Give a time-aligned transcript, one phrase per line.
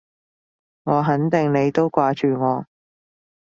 [0.83, 2.65] 我肯定你都掛住我